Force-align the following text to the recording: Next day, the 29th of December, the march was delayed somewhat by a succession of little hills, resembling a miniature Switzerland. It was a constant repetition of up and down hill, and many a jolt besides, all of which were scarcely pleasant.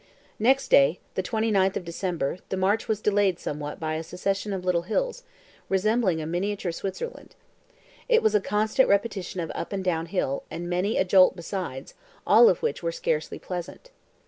Next 0.39 0.69
day, 0.69 0.99
the 1.13 1.21
29th 1.21 1.77
of 1.77 1.85
December, 1.85 2.39
the 2.49 2.57
march 2.57 2.87
was 2.87 3.01
delayed 3.01 3.37
somewhat 3.37 3.79
by 3.79 3.93
a 3.93 4.03
succession 4.03 4.51
of 4.51 4.65
little 4.65 4.81
hills, 4.81 5.21
resembling 5.69 6.19
a 6.19 6.25
miniature 6.25 6.71
Switzerland. 6.71 7.35
It 8.09 8.23
was 8.23 8.33
a 8.33 8.41
constant 8.41 8.89
repetition 8.89 9.41
of 9.41 9.51
up 9.53 9.71
and 9.71 9.83
down 9.83 10.07
hill, 10.07 10.41
and 10.49 10.67
many 10.67 10.97
a 10.97 11.05
jolt 11.05 11.35
besides, 11.35 11.93
all 12.25 12.49
of 12.49 12.63
which 12.63 12.81
were 12.81 12.91
scarcely 12.91 13.37
pleasant. 13.37 13.91